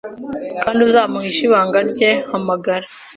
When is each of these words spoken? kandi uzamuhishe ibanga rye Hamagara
kandi 0.63 0.79
uzamuhishe 0.87 1.41
ibanga 1.47 1.79
rye 1.91 2.11
Hamagara 2.29 2.85